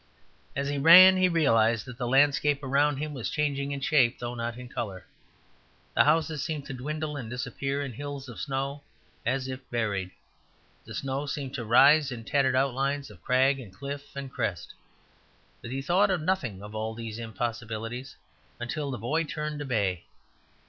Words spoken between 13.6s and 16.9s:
cliff and crest, but he thought nothing of